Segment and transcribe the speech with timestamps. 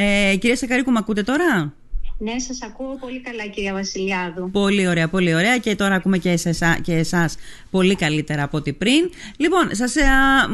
[0.00, 1.74] Ε, κυρία Σακαρίκου, με ακούτε τώρα;
[2.18, 4.50] Ναι, σας ακούω πολύ καλά κυρία Βασιλιάδου.
[4.50, 7.36] Πολύ ωραία, πολύ ωραία και τώρα ακούμε και, εσά, και εσάς
[7.70, 9.10] πολύ καλύτερα από ό,τι πριν.
[9.36, 10.04] Λοιπόν, σας ε,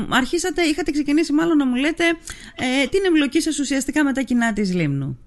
[0.09, 2.04] αρχίσατε, είχατε ξεκινήσει μάλλον να μου λέτε
[2.57, 5.19] ε, την εμπλοκή σας ουσιαστικά με τα κοινά της Λίμνου.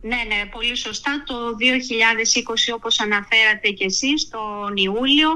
[0.00, 1.22] Ναι, ναι, πολύ σωστά.
[1.26, 5.30] Το 2020, όπως αναφέρατε και εσείς, τον Ιούλιο,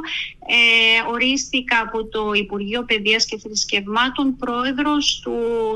[0.47, 5.33] ε, ορίστηκα από το Υπουργείο Παιδείας και Θρησκευμάτων πρόεδρος του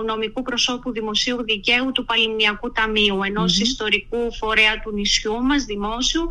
[0.07, 3.18] νομικού προσώπου δημοσίου δικαίου του Παλιμνιακού Ταμείου,
[3.61, 6.27] ιστορικού φορέα του νησιού μας, δημόσιου,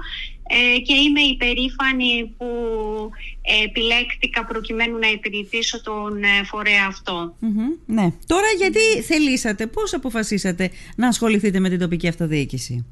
[0.47, 2.47] ε, και είμαι υπερήφανη που
[3.65, 6.95] επιλέκτηκα προκειμένου να υπηρετήσω τον ε, φορέα
[7.85, 8.11] ναι.
[8.25, 12.85] Τώρα γιατί θελήσατε, πώς αποφασίσατε να ασχοληθείτε με την τοπική αυτοδιοίκηση;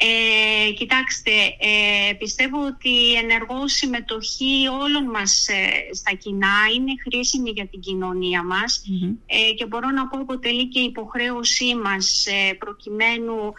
[0.00, 7.50] Ε, κοιτάξτε, ε, πιστεύω ότι η ενεργό συμμετοχή όλων μας ε, στα κοινά είναι χρήσιμη
[7.50, 8.84] για την κοινωνία μας
[9.26, 12.26] ε, και μπορώ να πω αποτελεί και υποχρέωσή μας
[12.58, 13.52] προκειμένου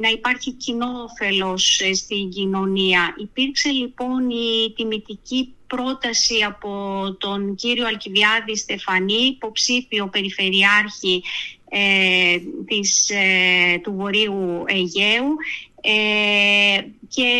[0.00, 3.14] να υπάρχει κοινό όφελος στην κοινωνία.
[3.18, 6.70] Υπήρξε λοιπόν η τιμητική πρόταση από
[7.18, 11.22] τον κύριο Αλκιβιάδη Στεφανή, υποψήφιο περιφερειάρχη
[11.68, 12.36] ε,
[12.66, 15.36] της, ε, του Βορείου Αιγαίου.
[15.80, 17.30] Ε, και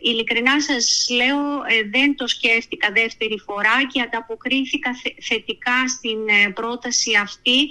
[0.00, 6.18] ειλικρινά σας λέω ε, δεν το σκέφτηκα δεύτερη φορά και ανταποκρίθηκα θετικά στην
[6.54, 7.68] πρόταση αυτή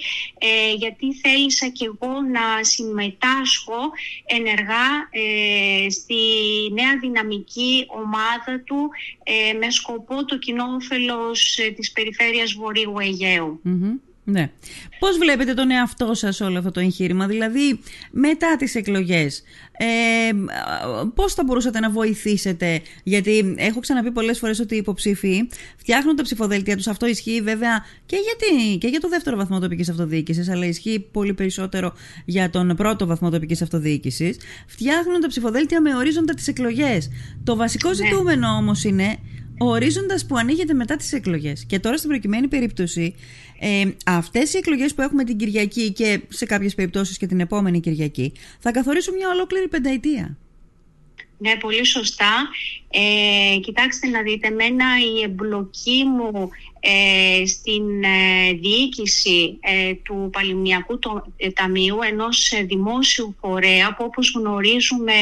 [0.78, 3.92] γιατί θέλησα και εγώ να συμμετάσχω
[4.26, 5.10] ενεργά
[5.90, 6.24] στη
[6.74, 8.90] νέα δυναμική ομάδα του
[9.60, 12.94] με σκοπό το κοινό όφελος της περιφέρειας Βορείου
[14.24, 14.52] ναι.
[15.00, 17.80] Πώς βλέπετε τον εαυτό σας όλο αυτό το εγχείρημα, δηλαδή
[18.12, 19.44] μετά τις εκλογές,
[19.78, 19.86] ε,
[21.16, 26.24] πώς θα μπορούσατε να βοηθήσετε, γιατί έχω ξαναπεί πολλές φορές ότι οι υποψήφοι φτιάχνουν τα
[26.24, 30.66] ψηφοδέλτια τους, αυτό ισχύει βέβαια και, γιατί, και για το δεύτερο βαθμό τοπικής αυτοδιοίκησης, αλλά
[30.66, 31.94] ισχύει πολύ περισσότερο
[32.26, 37.10] για τον πρώτο βαθμό τοπικής αυτοδιοίκησης, φτιάχνουν τα ψηφοδέλτια με ορίζοντα τις εκλογές.
[37.44, 37.96] Το βασικό ναι.
[37.96, 39.18] ζητούμενο όμως είναι
[39.60, 41.66] ο ορίζοντας που ανοίγεται μετά τις εκλογές.
[41.66, 43.16] Και τώρα στην προκειμένη περίπτωση,
[43.60, 47.80] ε, αυτές οι εκλογές που έχουμε την Κυριακή και σε κάποιες περιπτώσεις και την επόμενη
[47.80, 50.38] Κυριακή, θα καθορίσουν μια ολόκληρη πενταετία.
[51.38, 52.50] Ναι, πολύ σωστά.
[52.90, 54.86] Ε, κοιτάξτε να δείτε, εμένα
[55.16, 61.00] η εμπλοκή μου ε, στην ε, διοίκηση ε, του Παλιμνιακού
[61.54, 65.14] Ταμείου, ενός δημόσιου φορέα που όπως γνωρίζουμε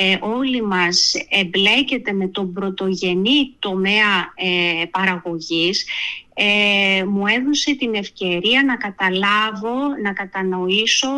[0.00, 5.86] ε, όλοι μας εμπλέκεται με τον πρωτογενή τομέα ε, παραγωγής.
[6.34, 11.08] Ε, μου έδωσε την ευκαιρία να καταλάβω, να κατανοήσω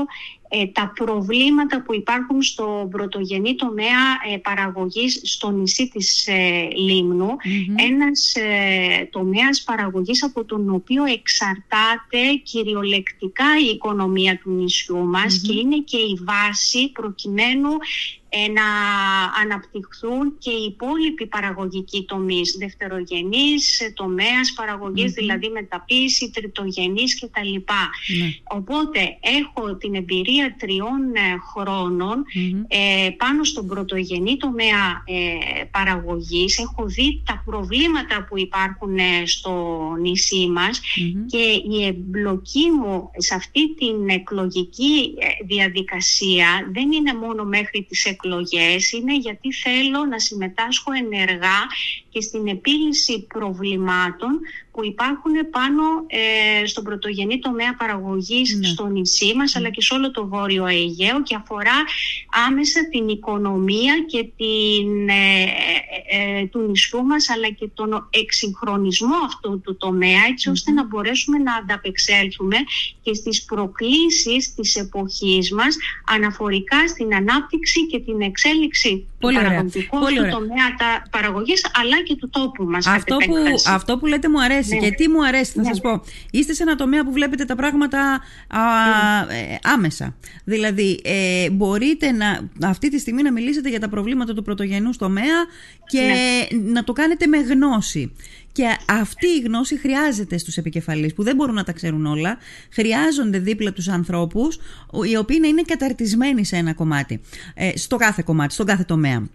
[0.52, 4.02] ε, τα προβλήματα που υπάρχουν στο πρωτογενή τομέα
[4.32, 7.36] ε, παραγωγής στο νησί της ε, λιμνου
[7.88, 8.34] Ένας
[9.10, 15.97] τομέας παραγωγής από τον οποίο εξαρτάται κυριολεκτικά η οικονομία του νησιού μας και είναι και
[15.97, 17.70] η βάση προκειμένου
[18.54, 18.66] να
[19.42, 24.52] αναπτυχθούν και οι υπόλοιποι παραγωγικοί τομείς, δευτερογενής, τομέας
[25.14, 27.48] δηλαδή μεταποίηση, τριτογενής κτλ.
[27.48, 28.28] Ναι.
[28.42, 32.24] Οπότε έχω την εμπειρία τριών ε, χρονων
[32.68, 36.58] ε, πάνω στον πρωτογενή τομέα ε, παραγωγής.
[36.58, 40.80] Έχω δει τα προβλήματα που υπάρχουν ε, στο νησί μας
[41.26, 45.14] και η εμπλοκή μου σε αυτή την εκλογική
[45.47, 51.58] διαδικασία δεν είναι μόνο μέχρι τις εκλογές, είναι γιατί θέλω να συμμετάσχω ενεργά
[52.08, 54.41] και στην επίλυση προβλημάτων
[54.72, 58.66] που υπάρχουν πάνω ε, στον πρωτογενή τομέα παραγωγής ναι.
[58.66, 61.78] στο νησί μας αλλά και σε όλο το Βόρειο Αιγαίο και αφορά
[62.47, 65.42] άμεσα την οικονομία και την, ε,
[66.10, 71.54] ε, του νησιού μας αλλά και τον εξυγχρονισμό αυτού του τομέα ώστε να μπορέσουμε να
[71.54, 72.56] ανταπεξέλθουμε
[73.03, 75.76] και στις προκλήσεις της εποχής μας
[76.06, 79.98] αναφορικά στην ανάπτυξη και την εξέλιξη Πολύ του παραγωγικού
[80.30, 82.86] τομέα τα παραγωγής αλλά και του τόπου μας.
[82.86, 83.34] Αυτό, που,
[83.66, 84.76] αυτό που λέτε μου αρέσει ναι.
[84.76, 85.69] και τι μου αρέσει θα ναι.
[85.69, 86.03] σας πω.
[86.31, 88.60] Είστε σε ένα τομέα που βλέπετε τα πράγματα α,
[89.26, 89.38] ναι.
[89.38, 90.16] ε, άμεσα.
[90.44, 95.45] Δηλαδή ε, μπορείτε να, αυτή τη στιγμή να μιλήσετε για τα προβλήματα του πρωτογενούς τομέα
[95.86, 96.72] και ναι.
[96.72, 98.12] να το κάνετε με γνώση.
[98.53, 102.39] Και αυτή η γνώση χρειάζεται στους επικεφαλείς που δεν μπορούν να τα ξέρουν όλα.
[102.72, 104.59] Χρειάζονται δίπλα τους ανθρώπους
[105.10, 107.21] οι οποίοι να είναι καταρτισμένοι σε ένα κομμάτι.
[107.54, 109.28] Ε, στο κάθε κομμάτι, στον κάθε τομέα.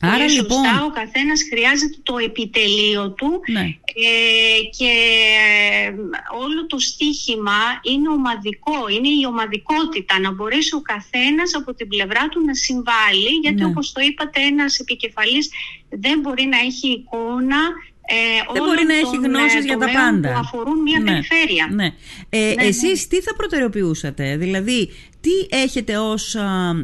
[0.00, 0.64] Άρα λοιπόν...
[0.64, 3.60] Σωστά, ο καθένας χρειάζεται το επιτελείο του ναι.
[3.60, 4.92] ε, και
[5.84, 5.90] ε,
[6.44, 12.28] όλο το στίχημα είναι ομαδικό, είναι η ομαδικότητα, να μπορέσει ο καθένας από την πλευρά
[12.28, 13.64] του να συμβάλλει, γιατί ναι.
[13.64, 15.50] όπως το είπατε ένας επικεφαλής
[15.88, 17.60] δεν μπορεί να έχει εικόνα
[18.12, 20.32] ε, Δεν μπορεί να έχει γνώσεις για τα πάντα.
[20.32, 21.68] που αφορούν μια ναι, περιφέρεια.
[21.70, 21.88] Ναι.
[22.28, 26.36] Ε, ναι, εσείς τι θα προτεραιοποιούσατε, δηλαδή τι έχετε ως,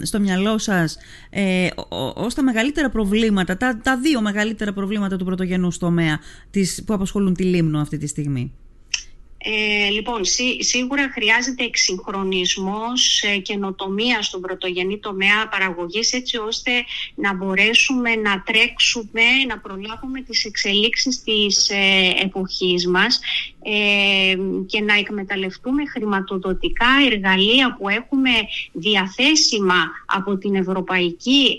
[0.03, 0.97] στο μυαλό σας
[1.31, 1.69] ε,
[2.15, 7.35] ως τα μεγαλύτερα προβλήματα, τα, τα δύο μεγαλύτερα προβλήματα του πρωτογενού τομέα της, που απασχολούν
[7.35, 8.53] τη Λίμνο αυτή τη στιγμή;
[9.49, 10.21] Ε, λοιπόν,
[10.59, 16.71] σίγουρα χρειάζεται εξυγχρονισμός, ε, καινοτομία στον πρωτογενή τομέα παραγωγής έτσι ώστε
[17.15, 23.21] να μπορέσουμε να τρέξουμε, να προλάβουμε τις εξελίξεις της ε, εποχής μας
[23.69, 24.37] ε,
[24.67, 28.31] και να εκμεταλλευτούμε χρηματοδοτικά εργαλεία που έχουμε
[28.73, 31.57] διαθέσιμα από την Ευρωπαϊκή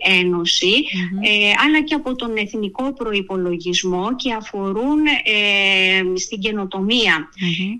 [1.65, 4.99] αλλά και από τον Εθνικό Προϋπολογισμό και αφορούν
[6.15, 7.29] στην καινοτομία.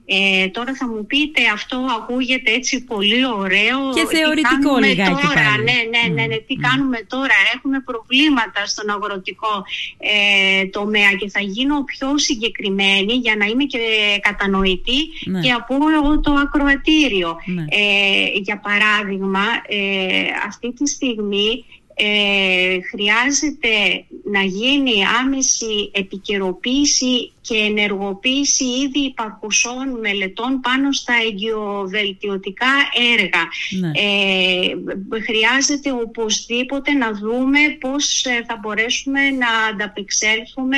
[0.06, 3.78] Ε, τώρα θα μου πείτε αυτό ακούγεται έτσι πολύ ωραίο.
[3.94, 5.64] Και θεωρητικό τι λιγάκι τώρα, πάλι.
[5.64, 9.64] Ναι, ναι, ναι, ναι, τι κάνουμε τώρα; Έχουμε προβλήματα στον αγροτικό
[9.98, 13.80] ε, τομέα και θα γίνω πιο συγκεκριμένη για να είμαι και
[14.20, 15.40] κατανοητή ναι.
[15.40, 15.76] και από
[16.22, 17.38] το ακροατήριο.
[17.46, 17.66] Ναι.
[17.70, 21.66] Ε, για παράδειγμα, ε, αυτή τη στιγμή
[22.00, 32.74] ε, χρειάζεται να γίνει άμεση επικαιροποίηση και ενεργοποίηση ήδη υπαρχουσών μελετών πάνω στα εγκυοβελτιωτικά
[33.18, 33.44] έργα.
[33.80, 33.92] Ναι.
[33.96, 40.78] Ε, χρειάζεται οπωσδήποτε να δούμε πώς ε, θα μπορέσουμε να ανταπεξέλθουμε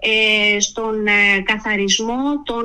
[0.00, 0.94] ε, στον
[1.44, 2.64] καθαρισμό των,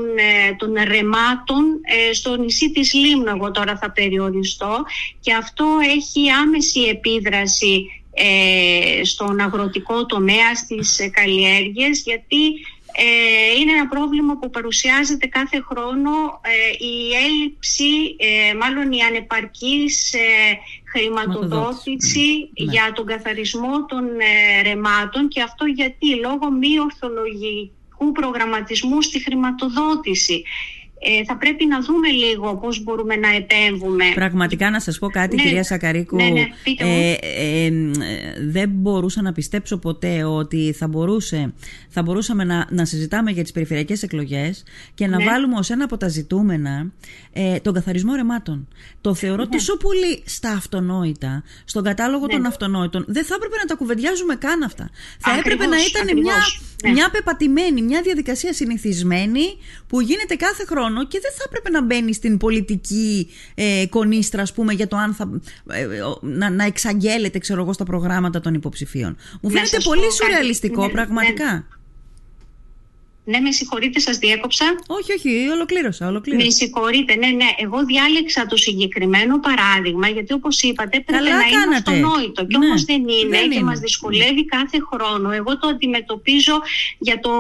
[0.58, 1.66] των ρεμάτων
[2.14, 3.30] στο νησί της Λίμνου.
[3.36, 4.84] Εγώ τώρα θα περιοριστώ
[5.20, 5.66] και αυτό
[5.96, 7.86] έχει άμεση επίδραση
[9.04, 12.79] στον αγροτικό τομέα, στις καλλιέργειες γιατί ε,
[13.60, 16.96] είναι ένα πρόβλημα που παρουσιάζεται κάθε χρόνο ε, η
[17.26, 20.16] έλλειψη, ε, μάλλον η ανεπαρκής
[20.92, 22.72] χρηματοδότηση ναι.
[22.72, 24.04] για τον καθαρισμό των
[24.64, 30.44] ρεμάτων και αυτό γιατί; Λόγω μη ορθολογικού προγραμματισμού στη χρηματοδότηση.
[31.02, 34.06] Ε, θα πρέπει να δούμε λίγο πώς μπορούμε να επέμβουμε.
[34.16, 36.16] Πραγματικά να σας πω κάτι ναι, κυρία Σακαρίκου.
[36.16, 36.48] Ναι, ναι,
[36.78, 37.72] ε, ε,
[38.50, 41.54] δεν μπορούσα να πιστέψω ποτέ ότι θα, μπορούσε,
[41.90, 44.64] θα μπορούσαμε να, να συζητάμε για τις περιφερειακές εκλογές
[44.94, 45.24] και να Ναι.
[45.24, 46.92] βάλουμε ως ένα από τα ζητούμενα
[47.34, 48.68] ε, τον καθαρισμό ρεμάτων.
[49.02, 49.50] Το θεωρώ Ναι.
[49.50, 52.34] τόσο πολύ στα αυτονόητα, στον κατάλογο Ναι.
[52.34, 53.06] των αυτονόητων.
[53.08, 54.90] Δεν θα έπρεπε να τα κουβεντιάζουμε καν αυτά.
[55.20, 56.24] Θα Ακριβώς, έπρεπε να ήταν ακριβώς.
[56.24, 56.36] μια,
[56.84, 56.92] Ναι.
[56.92, 59.42] μια πεπατημένη, μια διαδικασία συνηθισμένη
[59.88, 64.54] που γίνεται κάθε χρόνο και δεν θα έπρεπε να μπαίνει στην πολιτική ε, κονίστρα, ας
[64.54, 65.30] πούμε, για το αν θα.
[65.70, 69.16] ε, ε, ο- να, να εξαγγέλλεται, ξέρω εγώ, στα προγράμματα των υποψηφίων.
[69.32, 70.16] Μου Να φαίνεται σας πω πολύ κάτι.
[70.16, 71.68] σουρεαλιστικό, Ναι, πραγματικά.
[73.30, 74.66] Ναι, με συγχωρείτε, σας διέκοψα.
[74.88, 76.08] Όχι, όχι, ολοκλήρωσα.
[76.08, 76.46] ολοκλήρωσα.
[76.46, 77.46] Με συγχωρείτε, ναι, ναι.
[77.58, 81.76] Εγώ διάλεξα το συγκεκριμένο παράδειγμα, γιατί όπως είπατε πρέπει Καλά να είναι κάνατε.
[81.92, 82.46] αυτονόητο.
[82.46, 83.64] Και Ναι, όμως δεν είναι δεν και είναι.
[83.64, 85.32] μας δυσκολεύει κάθε χρόνο.
[85.32, 86.56] Εγώ το αντιμετωπίζω
[87.00, 87.32] για το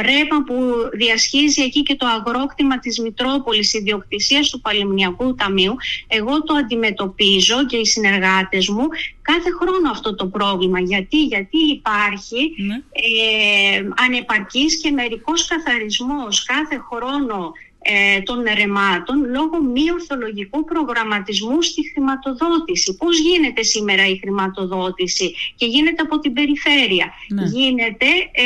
[0.00, 0.54] ρεύμα που
[0.92, 5.74] διασχίζει εκεί και το αγρόκτημα της Μητρόπολης ιδιοκτησίας του Παλαιμνιακού Ταμείου.
[6.06, 8.86] Εγώ το αντιμετωπίζω και οι συνεργάτες μου
[9.22, 10.80] κάθε χρόνο αυτό το πρόβλημα.
[10.80, 12.74] Γιατί, γιατί υπάρχει Ναι.
[12.74, 21.90] ε, ανεπαρκής και μερικός καθαρισμός κάθε χρόνο ε, των ρεμάτων λόγω μη ορθολογικού προγραμματισμού στη
[21.92, 22.96] χρηματοδότηση.
[22.96, 27.44] Πώς γίνεται σήμερα η χρηματοδότηση και γίνεται από την περιφέρεια; Ναι.
[27.44, 28.44] Γίνεται ε,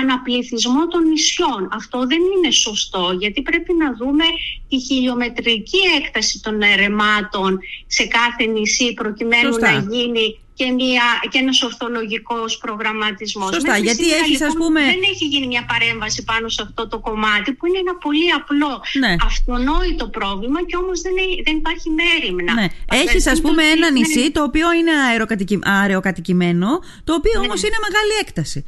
[0.00, 1.68] αναπληθισμό των νησιών.
[1.72, 4.24] Αυτό δεν είναι σωστό γιατί πρέπει να δούμε
[4.68, 9.72] τη χιλιομετρική έκταση των ρεμάτων σε κάθε νησί προκειμένου Σωστά.
[9.72, 13.48] να γίνει και, μια, και ένας ορθολογικός προγραμματισμός.
[13.54, 16.62] Σωστά, Μέχρι γιατί σήμερα, έχεις, ας λοιπόν, πούμε- Δεν έχει γίνει μια παρέμβαση πάνω σε
[16.66, 19.12] αυτό το κομμάτι που είναι ένα πολύ απλό Ναι.
[19.30, 22.52] αυτονόητο πρόβλημα και όμως δεν, έχει- δεν υπάρχει μέρημνα.
[22.60, 22.66] Ναι.
[23.02, 23.98] Έχεις, ας Απαιτούνται πούμε, ένα ναι.
[23.98, 25.58] νησί το οποίο είναι αεροκατοικη...
[25.62, 26.68] αεροκατοικημένο,
[27.04, 27.46] το οποίο Ναι.
[27.46, 28.64] όμως είναι μεγάλη έκταση.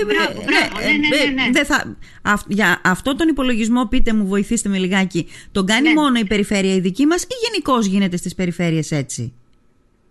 [0.00, 0.74] Ε, Μπράβο, μπράβο.
[0.86, 1.50] Ναι, ναι, ναι, ναι.
[1.56, 1.96] δεν θα...
[2.22, 5.94] αυ- Για αυτό τον υπολογισμό, πείτε μου, βοηθήστε με λιγάκι, τον κάνει Ναι.
[6.00, 9.32] μόνο η περιφέρεια η δική μας ή γενικώς γίνεται στις περιφέρειες έτσι;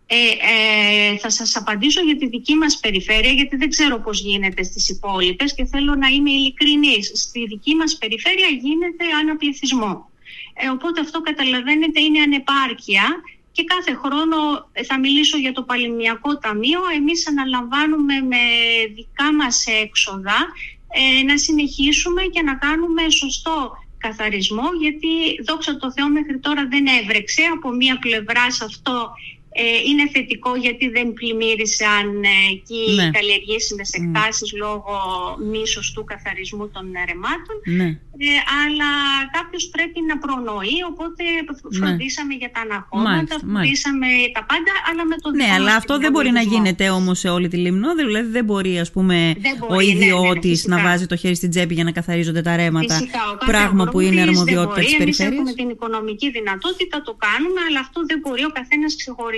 [0.08, 4.64] Ε, ε, θα σας απαντήσω για τη δική μας περιφέρεια γιατί δεν ξέρω πώς γίνεται
[4.64, 7.12] στις υπόλοιπες και θέλω να είμαι ειλικρινής.
[7.14, 10.10] Στη δική μας περιφέρεια γίνεται αναπληθισμό.
[10.54, 13.22] Ε, οπότε αυτό καταλαβαίνετε είναι ανεπάρκεια
[13.52, 14.38] και κάθε χρόνο
[14.72, 16.82] ε, θα μιλήσω για το Παλαιμιακό Ταμείο.
[16.96, 18.44] Εμείς αναλαμβάνουμε με
[18.96, 20.38] δικά μας έξοδα
[20.98, 26.86] ε, να συνεχίσουμε και να κάνουμε σωστό καθαρισμό γιατί δόξα τω Θεώ μέχρι τώρα δεν
[27.02, 29.12] έβρεξε από μία πλευρά σε αυτό
[29.45, 29.45] ε,
[29.90, 33.04] είναι θετικό γιατί δεν πλημμύρισαν ε, εκεί ναι.
[33.04, 33.98] οι καλλιεργήσιμες ναι.
[34.00, 34.96] εκτάσεις λόγω
[35.52, 37.56] μη σωστού καθαρισμού των ρεμάτων.
[37.80, 37.90] Ναι.
[38.18, 38.28] Ε,
[38.62, 38.92] αλλά
[39.38, 41.78] κάποιος πρέπει να προνοεί, οπότε ναι.
[41.80, 46.32] φροντίσαμε για τα αναχώματα, φροντίσαμε τα πάντα, αλλά με το Ναι, αλλά αυτό δεν μπορεί
[46.40, 47.96] να γίνεται όμως σε όλη τη Λίμνο.
[47.96, 49.36] Δηλαδή δεν μπορεί, ας πούμε,
[49.76, 52.94] ο ιδιώτης να βάζει το χέρι στην τσέπη για να καθαρίζονται τα ρέματα.
[52.94, 55.26] Φυσικά, πράγμα που είναι αρμοδιότητα της περιφέρεια.
[55.26, 58.96] Εμείς έχουμε την οικονομική δυνατότητα, το κάνουμε, αλλά αυτό δεν μπορεί ο καθένας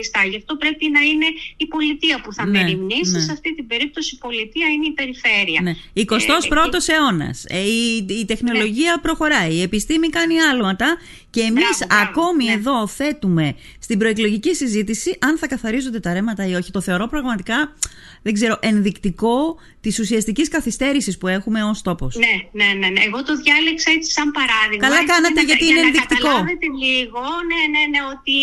[0.07, 0.29] ξεχωριστά.
[0.29, 1.25] Γι' αυτό πρέπει να είναι
[1.57, 3.11] η πολιτεία που θα ναι, μεριμνήσει.
[3.11, 3.19] Ναι.
[3.19, 5.61] Σε αυτή την περίπτωση η πολιτεία είναι η περιφέρεια.
[5.61, 5.73] Ναι.
[5.95, 7.45] 21ο ε, αιώνας.
[7.47, 9.01] Ε, η, η τεχνολογία ναι.
[9.01, 9.53] προχωράει.
[9.53, 10.97] Η επιστήμη κάνει άλματα.
[11.29, 12.51] Και εμείς ακόμη ναι.
[12.51, 16.71] εδώ θέτουμε στην προεκλογική συζήτηση αν θα καθαρίζονται τα ρέματα ή όχι.
[16.71, 17.73] Το θεωρώ πραγματικά
[18.21, 19.57] δεν ξέρω, ενδεικτικό
[19.87, 22.15] της ουσιαστικής καθυστέρησης που έχουμε ως τόπος.
[22.15, 23.01] Ναι, ναι, ναι, ναι.
[23.07, 24.87] Εγώ το διάλεξα έτσι σαν παράδειγμα.
[24.87, 26.27] Καλά κάνατε, γιατί είναι ενδεικτικό.
[26.27, 28.37] Να καταλάβετε λίγο, ναι, ναι, ναι, ότι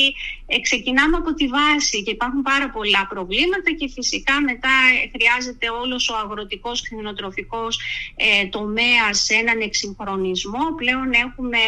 [0.47, 4.75] ε, ξεκινάμε από τη βάση και υπάρχουν πάρα πολλά προβλήματα και φυσικά μετά
[5.15, 7.73] χρειάζεται όλος ο αγροτικός κτηνοτροφικός
[8.17, 10.65] ε, τομέας σε έναν εξυγχρονισμό.
[10.81, 11.61] Πλέον έχουμε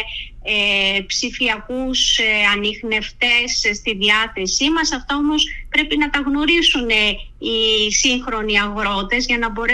[0.49, 4.91] ε, ψηφιακούς ε, ανιχνευτές στη διάθεσή μας.
[4.91, 6.89] Αυτά όμως πρέπει να τα γνωρίσουν
[7.37, 9.66] οι σύγχρονοι αγρότες για να μπορέσουν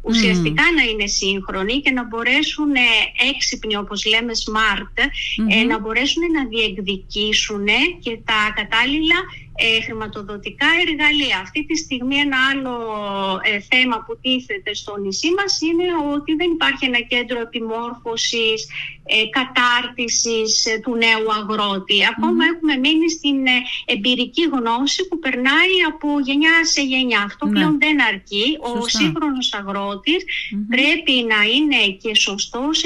[0.00, 2.72] ουσιαστικά να είναι σύγχρονοι και να μπορέσουν
[3.34, 5.04] έξυπνοι όπως λέμε smart
[5.48, 7.66] ε, να μπορέσουν να διεκδικήσουν
[8.00, 9.16] και τα κατάλληλα
[9.60, 11.38] ε, χρηματοδοτικά εργαλεία.
[11.42, 12.76] Αυτή τη στιγμή ένα άλλο
[13.42, 18.60] ε, θέμα που τίθεται στο νησί μας είναι ότι δεν υπάρχει ένα κέντρο επιμόρφωσης,
[19.10, 21.98] ε, κατάρτισης ε, του νέου αγρότη.
[22.52, 27.22] έχουμε μείνει στην ε, εμπειρική γνώση που περνάει από γενιά σε γενιά.
[27.22, 27.52] Αυτό ναι.
[27.52, 28.46] πλέον δεν αρκεί.
[28.60, 29.54] Ο σύγχρονος
[30.68, 32.84] πρέπει να είναι και σωστός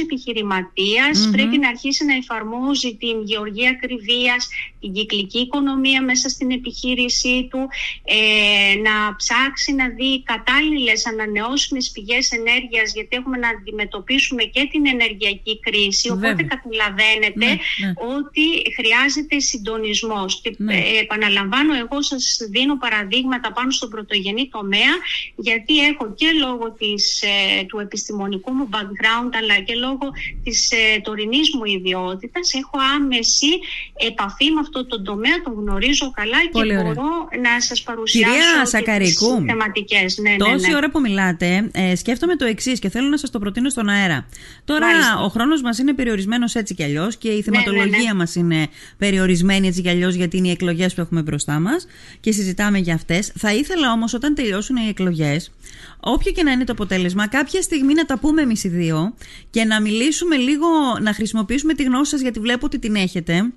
[1.33, 4.49] πρέπει να αρχίσει να εφαρμόζει την γεωργία ακριβίας,
[4.81, 7.69] την κυκλική οικονομία μέσα στην επιχείρησή του,
[8.05, 14.87] ε, να ψάξει να δει κατάλληλες ανανεώσιμες πηγές ενέργειας γιατί έχουμε να αντιμετωπίσουμε και την
[14.87, 17.93] ενεργειακή κρίση οπότε καταλαβαίνετε ναι, ναι.
[18.17, 20.75] ότι χρειάζεται συντονισμός και ναι.
[20.75, 24.95] ε, επαναλαμβάνω εγώ σας δίνω παραδείγματα πάνω στον πρωτογενή τομέα
[25.37, 30.07] γιατί έχω και λόγω της, ε, του επιστημονικού μου background αλλά και λόγω
[30.45, 33.53] της ε, τωρινής μου ιδιότητας έχω άμεση
[33.95, 38.67] επαφή με αυτό το τομέα, το γνωρίζω καλά Πολύ και μπορώ να σας παρουσιάσω Κυρία
[38.67, 40.19] Σακαρικού, θεματικές.
[40.19, 40.77] Ναι, ναι, τόση ναι.
[40.77, 44.27] ώρα που μιλάτε, ε, σκέφτομαι το εξής και θέλω να σας το προτείνω στον αέρα.
[44.65, 44.87] Τώρα
[45.25, 48.35] ο χρόνος μας είναι περιορισμένος έτσι κι αλλιώς και η ναι, θεματολογία ναι, ναι, μας
[48.35, 48.69] είναι
[48.99, 51.87] περιορισμένη έτσι κι αλλιώς γιατί είναι οι εκλογές που έχουμε μπροστά μας
[52.21, 53.33] και συζητάμε για αυτές.
[53.39, 55.53] Θα ήθελα όμως όταν τελειώσουν οι εκλογές,
[56.01, 59.15] όποιο και να είναι το αποτέλεσμα, κάποια στιγμή να τα πούμε εμείς οι δύο
[59.51, 60.67] και να μιλήσουμε λίγο,
[61.01, 63.53] να χρησιμοποιήσουμε τη γνώση σας γιατί βλέπω ότι την έχετε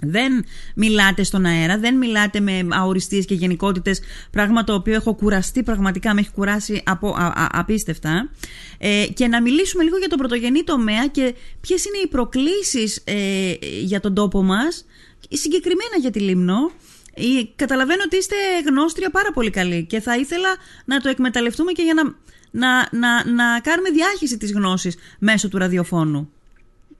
[0.00, 4.00] δεν μιλάτε στον αέρα, δεν μιλάτε με αοριστείες και γενικότητες,
[4.30, 7.16] πράγμα το οποίο έχω κουραστεί, πραγματικά με έχει κουράσει από,
[7.50, 8.30] απίστευτα.
[8.78, 13.52] Ε, και να μιλήσουμε λίγο για τον πρωτογενή τομέα και ποιες είναι οι προκλήσεις ε,
[13.82, 14.86] για τον τόπο μας,
[15.28, 16.70] συγκεκριμένα για τη Λίμνο.
[17.14, 17.22] Ε,
[17.56, 18.36] καταλαβαίνω ότι είστε
[18.66, 20.48] γνώστρια πάρα πολύ καλή και θα ήθελα
[20.84, 22.02] να το εκμεταλλευτούμε και για να,
[22.50, 26.32] να, να, να κάνουμε διάχυση της γνώσης μέσω του ραδιοφώνου.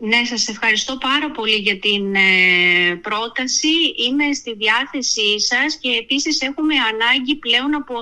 [0.00, 3.69] Ναι, σας ευχαριστώ πάρα πολύ για την ε, πρόταση.
[3.97, 7.95] Είμαι στη διάθεσή σας και επίσης έχουμε ανάγκη πλέον από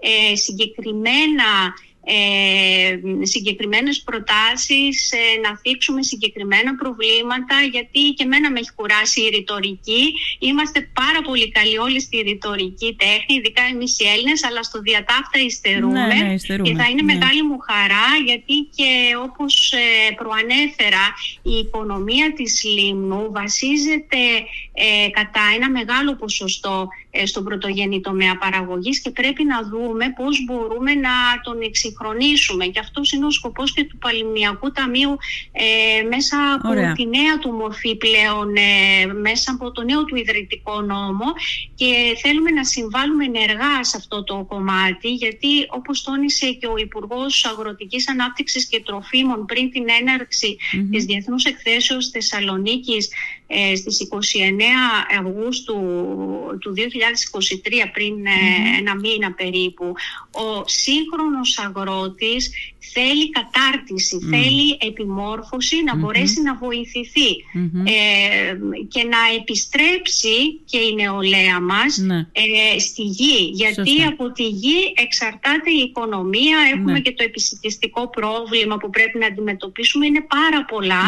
[0.00, 1.74] ε, συγκεκριμένα
[2.08, 9.28] ε, συγκεκριμένες προτάσεις, ε, να θίξουμε συγκεκριμένα προβλήματα γιατί και μένα με έχει κουράσει η
[9.28, 10.02] ρητορική.
[10.38, 15.38] Είμαστε πάρα πολύ καλοί όλοι στη ρητορική τέχνη, ειδικά εμείς οι Έλληνες, αλλά στο διατάφτα
[15.46, 16.36] υστερούμε, ναι, ναι,
[16.66, 17.12] και θα είναι ναι.
[17.12, 18.90] μεγάλη μου χαρά γιατί και
[19.26, 21.04] όπως ε, προανέφερα
[21.42, 24.22] η οικονομία της Λίμνου βασίζεται
[24.72, 30.44] ε, κατά ένα μεγάλο ποσοστό ε, στον πρωτογενή τομέα παραγωγής και πρέπει να δούμε πώς
[30.44, 31.10] μπορούμε να
[31.42, 32.66] τον εξυγχρονίσουμε.
[32.66, 35.16] Και αυτός είναι ο σκοπός και του Παλιμνιακού Ταμείου
[35.52, 40.80] ε, μέσα από τη νέα του μορφή πλέον ε, μέσα από το νέο του ιδρυτικό
[40.80, 41.24] νόμο.
[41.74, 47.44] Και θέλουμε να συμβάλλουμε ενεργά σε αυτό το κομμάτι γιατί όπως τόνισε και ο Υπουργός
[47.44, 50.88] Αγροτικής Ανάπτυξης και Τροφίμων πριν την έναρξη mm-hmm.
[50.90, 53.08] της Διεθνούς Εκθέσεως Θεσσαλονίκης
[53.46, 54.18] ε, στις 29
[55.18, 55.74] Αυγούστου
[56.60, 58.30] του 2023 πριν ε,
[58.78, 59.94] ένα μήνα περίπου
[60.30, 62.50] ο σύγχρονος αγρότης
[62.92, 67.30] θέλει κατάρτιση, θέλει επιμόρφωση να μπορέσει να βοηθηθει
[67.84, 68.56] ε,
[68.88, 72.16] και να επιστρέψει και η νεολαία μας ναι.
[72.16, 73.50] ε, στη γη.
[73.52, 77.00] Γιατί από τη γη εξαρτάται η οικονομία, έχουμε ναι.
[77.00, 81.04] και το επιστημιστικό πρόβλημα που πρέπει να αντιμετωπίσουμε, είναι πάρα πολλά.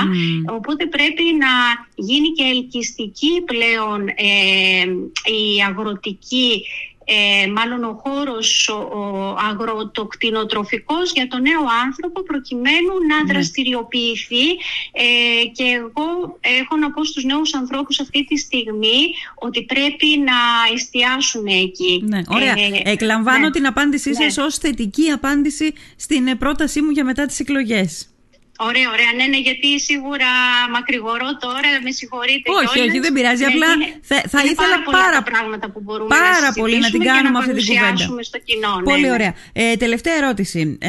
[0.46, 1.52] Οπότε πρέπει να
[1.94, 4.84] γίνει και ελκυστική πλέον ε,
[5.32, 6.62] η αγροτική
[7.10, 13.32] ε, μάλλον ο χώρος ο, αγροτοκτηνοτροφικός για τον νέο άνθρωπο προκειμένου να ναι.
[13.32, 14.46] δραστηριοποιηθεί
[14.92, 20.34] ε, και εγώ έχω να πω στους νέους ανθρώπους αυτή τη στιγμή ότι πρέπει να
[20.74, 22.02] εστιάσουν εκεί.
[22.06, 22.54] Ναι, ωραία.
[22.84, 23.50] Ε, Εκλαμβάνω ναι.
[23.50, 24.42] την απάντησή σας ναι.
[24.42, 28.08] ως θετική απάντηση στην πρότασή μου για μετά τις εκλογές.
[28.66, 29.10] Ωραία, ωραία.
[29.18, 30.30] Ναι, ναι, γιατί σίγουρα
[30.76, 32.46] μακρηγορώ τώρα, με συγχωρείτε.
[32.60, 33.42] Όχι, όχι, δεν πειράζει.
[33.42, 33.70] Ναι, απλά
[34.10, 37.38] θα, θα είναι ήθελα πάρα, πάρα πράγματα που μπορούμε πάρα να πολύ να την κάνουμε
[37.38, 38.22] αυτή την κουβέντα.
[38.22, 38.72] στο κοινό.
[38.76, 39.12] Ναι, πολύ ναι.
[39.16, 39.32] ωραία.
[39.52, 40.78] Ε, τελευταία ερώτηση.
[40.80, 40.88] Ε,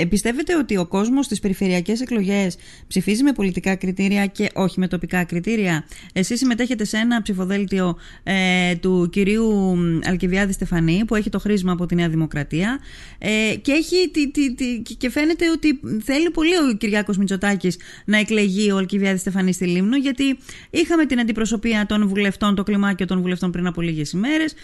[0.00, 2.56] ε, πιστεύετε ότι ο κόσμος στις περιφερειακές εκλογές
[2.88, 8.74] ψηφίζει με πολιτικά κριτήρια και όχι με τοπικά κριτήρια; Εσείς συμμετέχετε σε ένα ψηφοδέλτιο ε,
[8.74, 9.76] του κυρίου
[10.08, 12.78] Αλκιβιάδη Στεφανή που έχει το χρήσμα από τη Νέα Δημοκρατία
[13.18, 18.18] ε, και, έχει, τη, τη, τη, και φαίνεται ότι θέλει πολύ ο Κυριάκος Μητσοτάκης να
[18.18, 20.38] εκλεγεί ο Αλκιβιάδης Στεφανής στη Λίμνο, γιατί
[20.70, 24.54] είχαμε την αντιπροσωπεία των βουλευτών, το κλιμάκιο των βουλευτών πριν από λίγες ημέρες,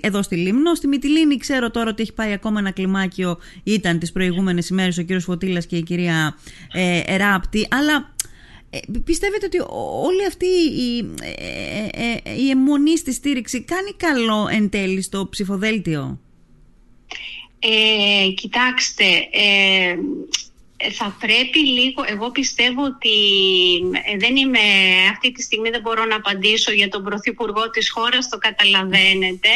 [0.00, 0.74] εδώ στη Λίμνο.
[0.74, 5.02] Στη Μυτιλίνη ξέρω τώρα ότι έχει πάει ακόμα ένα κλιμάκιο, ήταν τις προηγούμενες ημέρες ο
[5.02, 6.38] κύριος Φωτήλα και η κυρία
[6.72, 8.14] ε, Εράπτη, αλλά
[8.70, 9.58] ε, πιστεύετε ότι
[10.02, 10.46] όλη αυτή
[10.80, 16.20] η, ε, ε, η αιμονή στη στήριξη κάνει καλό εν τέλει στο ψηφοδέλτιο;
[17.58, 19.96] Ε, κοιτάξτε, ε,
[20.90, 23.16] θα πρέπει λίγο, εγώ πιστεύω ότι
[24.12, 24.58] ε, δεν είμαι,
[25.10, 29.48] αυτή τη στιγμή δεν μπορώ να απαντήσω για τον Πρωθυπουργό της χώρας, το καταλαβαίνετε.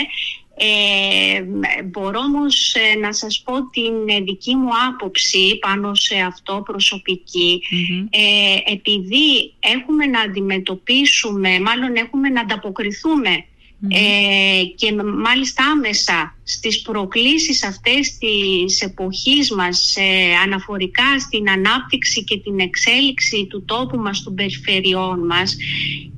[0.59, 1.43] Ε,
[1.85, 7.63] μπορώ όμως ε, να σας πω την δική μου άποψη πάνω σε αυτό προσωπικη
[8.11, 13.45] ε, επειδή έχουμε να αντιμετωπίσουμε, μάλλον έχουμε να ανταποκριθούμε
[13.89, 22.39] ε, και μάλιστα άμεσα στις προκλήσεις αυτές της εποχής μας ε, αναφορικά στην ανάπτυξη και
[22.39, 25.57] την εξέλιξη του τόπου μας, των περιφερειών μας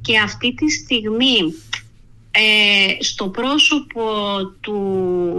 [0.01, 1.55] και αυτή τη στιγμή
[2.31, 4.03] ε, στο πρόσωπο
[4.61, 4.79] του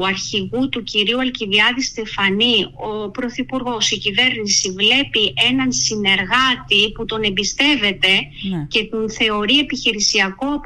[0.05, 8.13] αρχηγού του κυρίου Αλκιβιάδη Στεφανή ο Πρωθυπουργός, η κυβέρνηση βλέπει έναν συνεργάτη που τον εμπιστεύεται
[8.49, 8.65] ναι.
[8.69, 10.61] και τον θεωρεί επιχειρησιακό,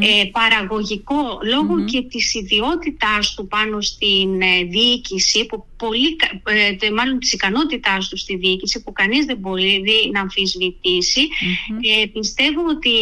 [0.00, 6.16] ε, παραγωγικό λόγω και της ιδιότητάς του πάνω στην ε, διοίκηση που πολύ,
[6.80, 11.20] ε, μάλλον της ικανότητάς του στη διοίκηση που κανείς δεν μπορεί να αμφισβητήσει.
[12.02, 12.96] Ε, πιστεύω ότι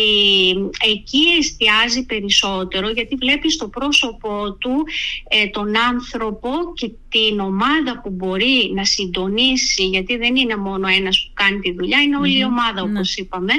[0.93, 4.85] εκεί εστιάζει περισσότερο γιατί βλέπεις στο πρόσωπο του
[5.29, 11.25] ε, τον άνθρωπο και την ομάδα που μπορεί να συντονίσει γιατί δεν είναι μόνο ένας
[11.27, 12.91] που κάνει τη δουλειά είναι όλη η ομάδα ναι.
[12.91, 13.53] όπως είπαμε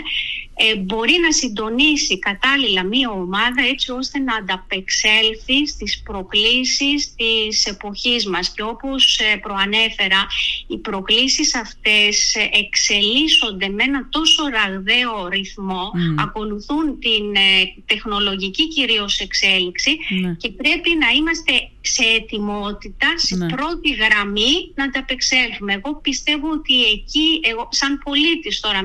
[0.60, 8.28] ε, μπορεί να συντονίσει κατάλληλα μία ομάδα έτσι ώστε να ανταπεξέλθει στις προκλήσεις της εποχής
[8.28, 10.28] μας και όπως ε, προανέφερα
[10.68, 17.26] οι προκλήσεις αυτές ε, εξελίσσονται με ένα τόσο ραγδαίο ρυθμό ακολουθούν την
[17.86, 20.34] τεχνολογική κυρίως εξέλιξη ναι.
[20.34, 23.46] και πρέπει να είμαστε σε ετοιμότητα, σε ναι.
[23.46, 25.74] πρώτη γραμμή να ανταπεξέλθουμε.
[25.74, 28.82] Εγώ πιστεύω ότι εκεί, εγώ σαν πολίτης τώρα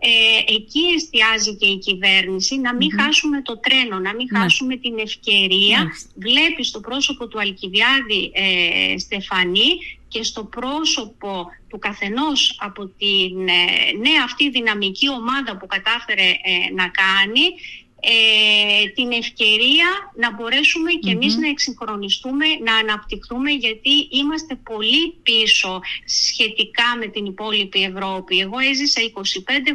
[0.00, 4.38] ε, εκεί εστιάζει και η κυβέρνηση να μην χάσουμε το τρένο, να μην ναι.
[4.38, 5.78] χάσουμε την ευκαιρία.
[6.14, 9.70] Βλέπεις στο πρόσωπο του Αλκιβιάδη ε, Στεφανή
[10.08, 13.62] και στο πρόσωπο του καθενός από την ε,
[14.06, 17.46] νέα αυτή δυναμική ομάδα που κατάφερε ε, να κάνει
[18.00, 25.80] ε, την ευκαιρία να μπορέσουμε και εμείς να εξυγχρονιστούμε, να αναπτυχθούμε γιατί είμαστε πολύ πίσω
[26.04, 28.38] σχετικά με την υπόλοιπη Ευρώπη.
[28.38, 29.20] Εγώ έζησα 25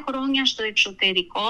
[0.07, 1.47] χρόνια στο εξωτερικό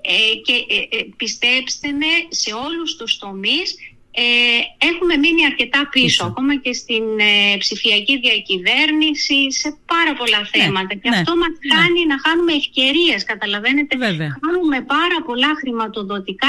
[0.00, 3.76] ε, και ε, ε, πιστέψτε με σε όλους τους τομείς
[4.14, 10.50] ε, έχουμε μείνει αρκετά πίσω, ακόμα και στην ε, ψηφιακή διακυβέρνηση, σε πάρα πολλά ναι,
[10.52, 10.94] θέματα.
[10.94, 11.74] και ναι, αυτό μας ναι.
[11.76, 13.96] κάνει να χάνουμε ευκαιρίες, καταλαβαίνετε.
[13.96, 14.30] Βέβαια.
[14.44, 16.48] Χάνουμε πάρα πολλά χρηματοδοτικά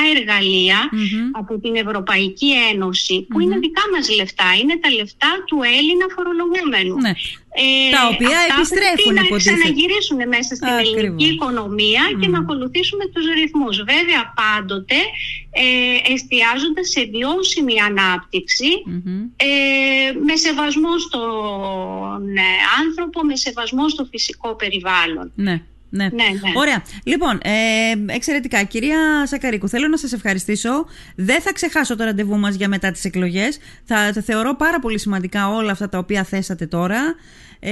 [1.32, 6.96] από την Ευρωπαϊκή Ένωση, που είναι δικά μας λεφτά, είναι τα λεφτά του Έλληνα φορολογούμενου.
[7.56, 7.88] Ναι.
[7.88, 13.78] Ε, τα οποία επιστρέφουν να ξαναγυρίσουν μέσα στην ελληνική οικονομία και να ακολουθήσουμε τους ρυθμούς.
[13.78, 14.96] Βέβαια πάντοτε
[15.52, 17.76] ε, εστιάζοντας σε βιώσιμη
[19.36, 19.46] ε,
[20.28, 25.32] με σεβασμό στον ε, άνθρωπο, με σεβασμό στο φυσικό περιβάλλον.
[25.36, 25.62] Ναι.
[25.94, 26.04] Ναι.
[26.04, 26.52] ναι, ναι.
[26.56, 26.84] Ωραία.
[27.04, 28.64] Λοιπόν, ε, εξαιρετικά.
[28.64, 30.86] Κυρία Σακαρίκου, θέλω να σας ευχαριστήσω.
[31.16, 33.58] Δεν θα ξεχάσω το ραντεβού μας για μετά τις εκλογές.
[33.84, 37.16] Θα, θα θεωρώ πάρα πολύ σημαντικά όλα αυτά τα οποία θέσατε τώρα.
[37.60, 37.72] Ε,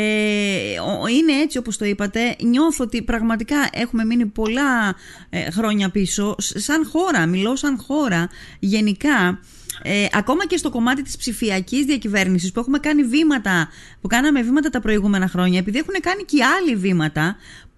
[1.17, 4.95] είναι έτσι όπως το είπατε νιώθω ότι πραγματικά έχουμε μείνει πολλά
[5.29, 8.29] ε, χρόνια πίσω σαν χώρα, μιλώ σαν χώρα
[8.59, 9.39] γενικά
[9.83, 13.69] ε, ακόμα και στο κομμάτι της ψηφιακής διακυβέρνησης που έχουμε κάνει βήματα,
[14.01, 17.35] που κάναμε βήματα τα προηγούμενα χρόνια, επειδή έχουν κάνει και άλλοι βήματα,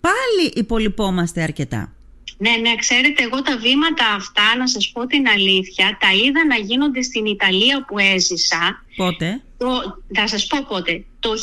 [0.08, 1.92] πάλι υπολοιπόμαστε αρκετά.
[2.38, 6.56] Ναι, ναι, ξέρετε, εγώ τα βήματα αυτά, να σας πω την αλήθεια, τα είδα να
[6.56, 8.86] γίνονται στην Ιταλία που έζησα.
[8.96, 11.06] Πότε; Το, θα σας πω πότε.
[11.20, 11.38] Το 1998.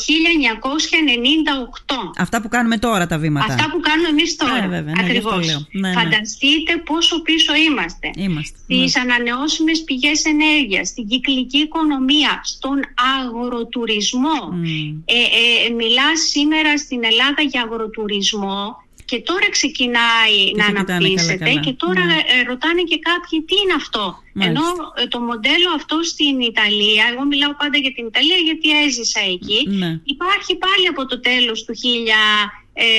[2.17, 3.53] Αυτά που κάνουμε τώρα τα βήματα.
[3.53, 4.63] Αυτά που κάνουμε εμείς τώρα.
[4.63, 5.47] Ε, βέβαια, ναι, Ακριβώς.
[5.71, 5.93] Ναι, ναι.
[5.93, 8.11] Φανταστείτε πόσο πίσω είμαστε.
[8.15, 8.57] Είμαστε.
[8.63, 9.01] Στις ναι.
[9.01, 12.79] ανανεώσιμες πηγές ενέργειας, στην κυκλική οικονομία, στον
[13.17, 14.39] αγροτουρισμό.
[15.05, 18.75] Ε, ε, μιλάς σήμερα στην Ελλάδα για αγροτουρισμό
[19.11, 22.19] και τώρα ξεκινάει να αναπτύσσεται και τώρα ναι.
[22.33, 24.05] Ε, ρωτάνε και κάποιοι τι είναι αυτό.
[24.47, 24.65] Ενώ
[25.01, 29.59] ε, το μοντέλο αυτό στην Ιταλία, εγώ μιλάω πάντα για την Ιταλία γιατί έζησα εκεί,
[29.81, 29.91] ναι.
[30.15, 31.81] υπάρχει πάλι από το τέλος του 1999
[32.73, 32.89] ε,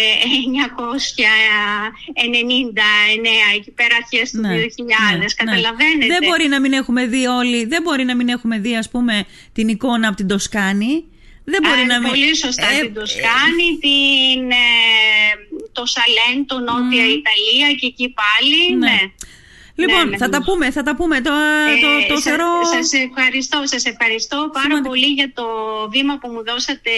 [3.56, 4.46] εκεί πέρα αρχές του 2000
[5.18, 8.76] ναι, καταλαβαίνετε δεν μπορεί να μην έχουμε δει όλοι δεν μπορεί να μην έχουμε δει
[8.76, 11.04] ας πούμε την εικόνα από την Τοσκάνη
[11.44, 12.08] δεν μπορεί να μην...
[12.08, 14.42] Πολύ σωστά ε, την Τοσκάνη, την,
[15.72, 18.76] το Σαλέντο, Νότια Ιταλία και εκεί πάλι.
[18.76, 18.86] ναι.
[18.86, 19.00] ναι.
[19.74, 21.20] Λοιπόν, ναι, θα τα πούμε, θα τα πούμε.
[21.20, 22.50] Το, ε, το, το σα, θεωρώ...
[22.76, 25.46] Σας ευχαριστώ, σας ευχαριστώ πάρα πολύ για το
[25.94, 26.90] βήμα που μου δώσατε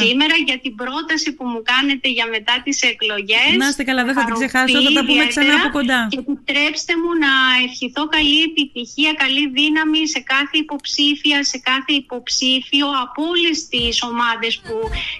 [0.00, 3.50] σήμερα, για την πρόταση που μου κάνετε για μετά τις εκλογές.
[3.62, 6.00] Να είστε καλά, δεν θα την ξεχάσω, θα τα πούμε ξανά από κοντά.
[6.12, 7.32] Και επιτρέψτε μου να
[7.66, 14.52] ευχηθώ καλή επιτυχία, καλή δύναμη σε κάθε υποψήφια, σε κάθε υποψήφιο από όλες τις ομάδες
[14.64, 14.74] που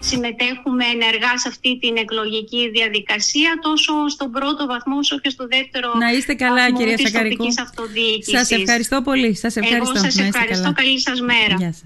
[0.08, 5.88] συμμετέχουμε ενεργά σε αυτή την εκλογική διαδικασία, τόσο στον πρώτο βαθμό όσο και στο δεύτερο
[6.04, 6.64] Να είστε καλά,
[6.96, 7.44] κυρία Σακαρικού.
[8.32, 9.34] Σας ευχαριστώ πολύ.
[9.36, 9.90] Σας ευχαριστώ.
[9.96, 10.72] Εγώ σας ευχαριστώ.
[10.72, 11.54] Καλή σας μέρα.
[11.58, 11.84] Γεια σας.